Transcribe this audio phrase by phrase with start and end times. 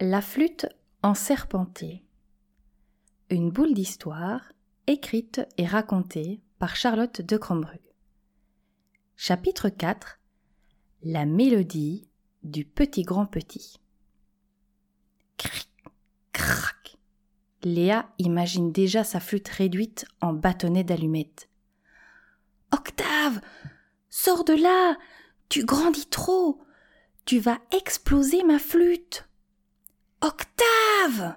[0.00, 0.66] La flûte
[1.02, 2.04] en serpenté.
[3.30, 4.52] Une boule d'histoire
[4.86, 7.80] écrite et racontée par Charlotte de Crombrug.
[9.16, 10.20] Chapitre 4
[11.02, 12.10] La mélodie
[12.42, 13.80] du petit grand petit.
[15.38, 15.70] Cric,
[16.34, 16.98] crac.
[17.62, 21.48] Léa imagine déjà sa flûte réduite en bâtonnet d'allumettes.
[22.70, 23.40] Octave
[24.10, 24.98] Sors de là
[25.48, 26.60] Tu grandis trop
[27.24, 29.26] Tu vas exploser ma flûte
[30.26, 31.36] Octave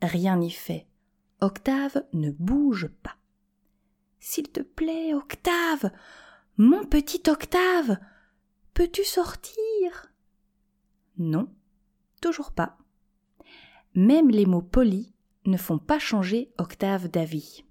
[0.00, 0.86] Rien n'y fait.
[1.42, 3.16] Octave ne bouge pas.
[4.20, 5.90] S'il te plaît, Octave,
[6.56, 7.98] mon petit Octave,
[8.72, 10.06] peux-tu sortir?
[11.18, 11.52] Non,
[12.22, 12.78] toujours pas.
[13.94, 15.12] Même les mots polis
[15.44, 17.66] ne font pas changer Octave d'avis.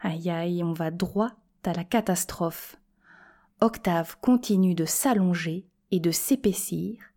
[0.00, 1.30] Aïe aïe, on va droit
[1.62, 2.74] à la catastrophe.
[3.60, 7.12] Octave continue de s'allonger et de s'épaissir.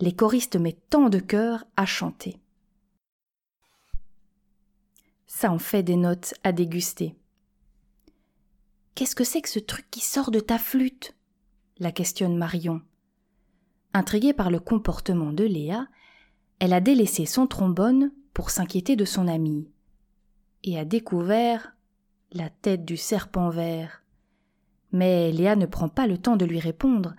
[0.00, 2.40] Les choristes mettent tant de cœur à chanter.
[5.26, 7.14] Ça en fait des notes à déguster.
[8.94, 11.14] Qu'est-ce que c'est que ce truc qui sort de ta flûte?
[11.78, 12.82] la questionne Marion.
[13.94, 15.86] Intriguée par le comportement de Léa,
[16.58, 19.68] elle a délaissé son trombone pour s'inquiéter de son amie,
[20.62, 21.74] et a découvert
[22.32, 24.02] la tête du serpent vert.
[24.92, 27.14] Mais Léa ne prend pas le temps de lui répondre.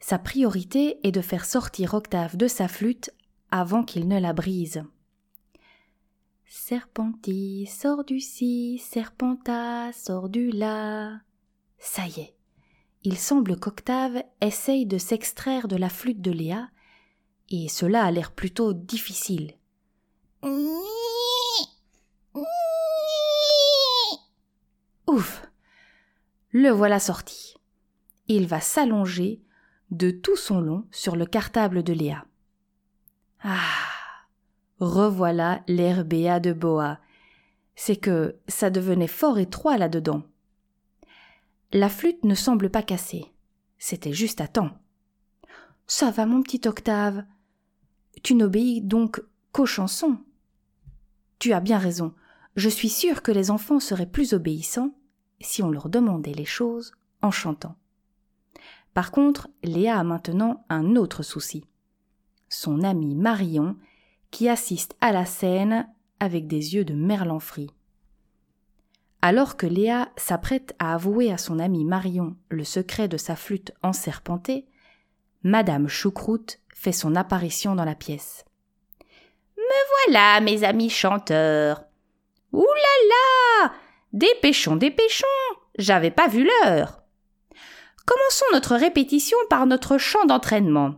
[0.00, 3.10] Sa priorité est de faire sortir Octave de sa flûte
[3.50, 4.82] avant qu'il ne la brise.
[6.46, 11.20] Serpenti, sors du ci, serpenta, sors du là.
[11.78, 12.34] Ça y est.
[13.04, 16.68] Il semble qu'Octave essaye de s'extraire de la flûte de Léa,
[17.50, 19.54] et cela a l'air plutôt difficile.
[25.06, 25.46] Ouf.
[26.50, 27.54] Le voilà sorti.
[28.28, 29.40] Il va s'allonger
[29.90, 32.24] de tout son long sur le cartable de Léa.
[33.42, 33.58] Ah.
[34.78, 37.00] Revoilà l'herbéa de Boa.
[37.76, 40.22] C'est que ça devenait fort étroit là-dedans.
[41.72, 43.26] La flûte ne semble pas cassée.
[43.78, 44.70] C'était juste à temps.
[45.86, 47.24] Ça va, mon petit Octave.
[48.22, 50.18] Tu n'obéis donc qu'aux chansons.
[51.38, 52.14] Tu as bien raison.
[52.56, 54.94] Je suis sûre que les enfants seraient plus obéissants
[55.40, 56.92] si on leur demandait les choses
[57.22, 57.76] en chantant.
[58.94, 61.64] Par contre, Léa a maintenant un autre souci.
[62.48, 63.76] Son amie Marion
[64.30, 67.70] qui assiste à la scène avec des yeux de merlanfri.
[69.22, 73.72] Alors que Léa s'apprête à avouer à son amie Marion le secret de sa flûte
[73.82, 74.66] enserpentée,
[75.42, 78.44] Madame Choucroute fait son apparition dans la pièce.
[79.56, 81.84] Me voilà, mes amis chanteurs.
[82.52, 83.72] Ouh là là
[84.12, 85.26] Dépêchons, dépêchons
[85.78, 86.99] J'avais pas vu l'heure.
[88.10, 90.96] Commençons notre répétition par notre chant d'entraînement.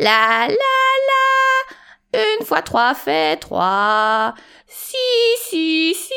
[0.00, 0.54] La la
[2.12, 4.34] la Une fois trois fait trois.
[4.66, 4.94] Si
[5.48, 6.12] si si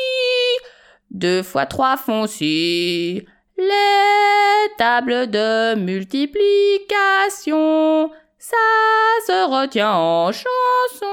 [1.10, 3.24] Deux fois trois font six.
[3.56, 8.56] Les tables de multiplication, ça
[9.26, 11.06] se retient en chanson.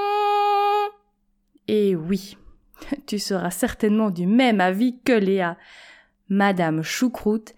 [1.68, 2.36] Et oui,
[3.06, 5.56] tu seras certainement du même avis que Léa.
[6.28, 7.54] Madame Choucroute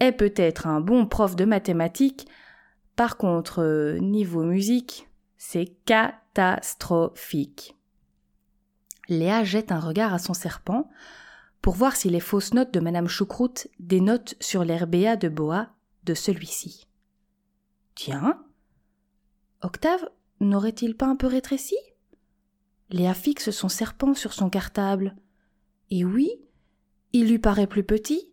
[0.00, 2.26] est peut-être un bon prof de mathématiques,
[2.96, 7.76] par contre, euh, niveau musique, c'est catastrophique.
[9.08, 10.90] Léa jette un regard à son serpent
[11.62, 15.70] pour voir si les fausses notes de Madame Choucroute dénotent sur l'herbéa de Boa
[16.04, 16.88] de celui-ci.
[17.94, 18.42] Tiens,
[19.62, 20.08] Octave
[20.40, 21.76] n'aurait-il pas un peu rétréci?
[22.90, 25.16] Léa fixe son serpent sur son cartable.
[25.90, 26.30] Et oui,
[27.12, 28.29] il lui paraît plus petit.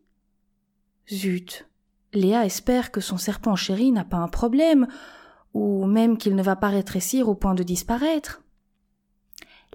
[1.12, 1.68] Zut,
[2.14, 4.88] Léa espère que son serpent chéri n'a pas un problème,
[5.54, 8.42] ou même qu'il ne va pas rétrécir au point de disparaître.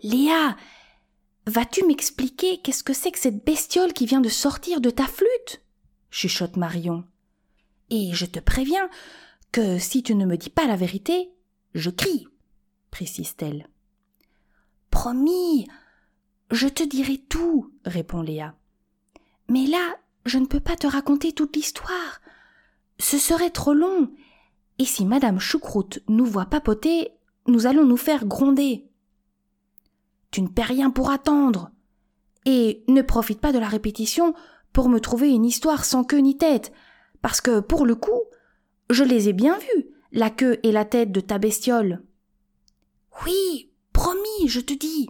[0.03, 0.56] Léa,
[1.47, 5.62] vas-tu m'expliquer qu'est-ce que c'est que cette bestiole qui vient de sortir de ta flûte?
[6.10, 7.04] chuchote Marion.
[7.91, 8.88] Et je te préviens
[9.50, 11.31] que si tu ne me dis pas la vérité,
[11.75, 12.26] je crie,
[12.90, 13.69] précise-t-elle.
[14.90, 15.69] Promis,
[16.50, 18.55] je te dirai tout, répond Léa.
[19.49, 22.21] Mais là, je ne peux pas te raconter toute l'histoire.
[22.99, 24.13] Ce serait trop long.
[24.79, 27.11] Et si Madame Choucroute nous voit papoter,
[27.47, 28.89] nous allons nous faire gronder.
[30.31, 31.71] Tu ne paies rien pour attendre.
[32.45, 34.35] Et ne profite pas de la répétition
[34.73, 36.73] pour me trouver une histoire sans queue ni tête,
[37.21, 38.23] parce que, pour le coup,
[38.91, 42.03] je les ai bien vues, la queue et la tête de ta bestiole.
[43.25, 45.09] Oui, Promis, je te dis.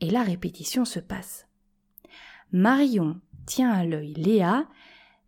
[0.00, 1.46] Et la répétition se passe.
[2.52, 4.66] Marion tient à l'œil Léa,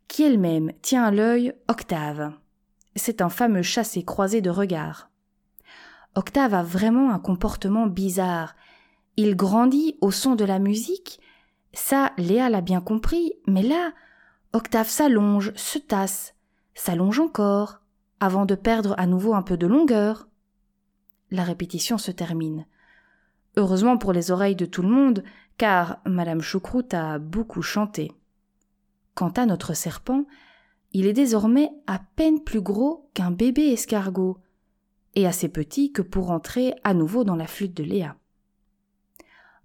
[0.07, 2.35] qui elle-même tient à l'œil Octave.
[2.95, 5.09] C'est un fameux chassé-croisé de regards.
[6.15, 8.55] Octave a vraiment un comportement bizarre.
[9.17, 11.19] Il grandit au son de la musique.
[11.73, 13.93] Ça, Léa l'a bien compris, mais là,
[14.53, 16.35] Octave s'allonge, se tasse,
[16.75, 17.81] s'allonge encore,
[18.21, 20.29] avant de perdre à nouveau un peu de longueur.
[21.31, 22.67] La répétition se termine.
[23.57, 25.25] Heureusement pour les oreilles de tout le monde,
[25.59, 28.13] car Madame Choucroute a beaucoup chanté.
[29.15, 30.25] Quant à notre serpent,
[30.93, 34.39] il est désormais à peine plus gros qu'un bébé escargot,
[35.15, 38.17] et assez petit que pour entrer à nouveau dans la flûte de Léa.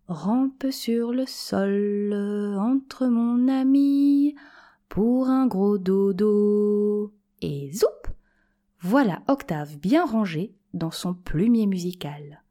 [0.08, 2.14] Rampe sur le sol
[2.60, 4.36] entre mon ami
[4.90, 7.14] pour un gros dodo.
[7.42, 7.88] Et zoup
[8.80, 12.44] Voilà Octave bien rangé dans son plumier musical.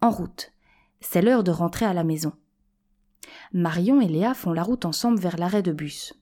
[0.00, 0.52] En route.
[1.00, 2.32] C'est l'heure de rentrer à la maison.
[3.52, 6.14] Marion et Léa font la route ensemble vers l'arrêt de bus.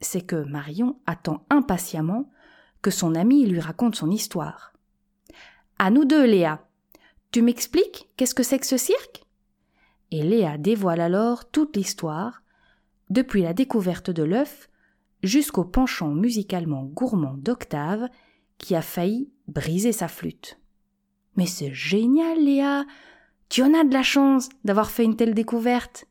[0.00, 2.30] C'est que Marion attend impatiemment
[2.82, 4.72] que son ami lui raconte son histoire.
[5.78, 6.66] À nous deux, Léa.
[7.30, 9.24] Tu m'expliques qu'est-ce que c'est que ce cirque?
[10.10, 12.42] Et Léa dévoile alors toute l'histoire,
[13.08, 14.68] depuis la découverte de l'œuf
[15.22, 18.08] jusqu'au penchant musicalement gourmand d'Octave
[18.58, 20.58] qui a failli briser sa flûte.
[21.36, 22.84] Mais c'est génial, Léa.
[23.52, 26.06] Tu en as de la chance d'avoir fait une telle découverte.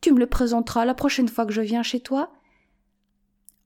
[0.00, 2.32] Tu me le présenteras la prochaine fois que je viens chez toi.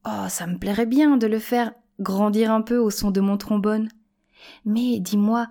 [0.06, 3.36] Oh, ça me plairait bien de le faire grandir un peu au son de mon
[3.36, 3.90] trombone.
[4.64, 5.48] Mais dis-moi,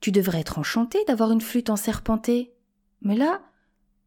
[0.00, 2.52] tu devrais être enchanté d'avoir une flûte en serpenté.
[3.02, 3.40] Mais là,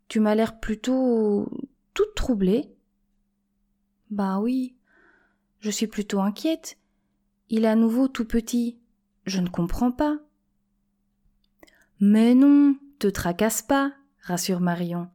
[0.09, 1.47] tu m'as l'air plutôt
[1.93, 2.75] toute troublée.
[4.09, 4.75] Ben oui,
[5.61, 6.77] je suis plutôt inquiète.
[7.47, 8.77] Il est à nouveau tout petit.
[9.25, 10.17] Je ne comprends pas.
[12.05, 15.07] Mais non, te tracasse pas, rassure Marion.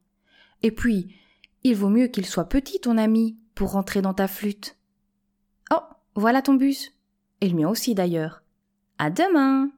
[0.62, 1.14] Et puis,
[1.62, 4.74] il vaut mieux qu'il soit petit, ton ami, pour rentrer dans ta flûte.
[5.70, 5.82] Oh,
[6.14, 6.94] voilà ton bus.
[7.42, 8.42] Et le mien aussi d'ailleurs.
[8.96, 9.70] À demain!